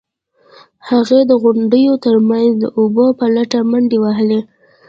هغې 0.89 1.19
د 1.29 1.31
غونډیو 1.41 1.93
ترمنځ 2.05 2.51
د 2.57 2.63
اوبو 2.79 3.05
په 3.19 3.25
لټه 3.35 3.59
منډې 3.71 3.97
وهلې. 4.01 4.39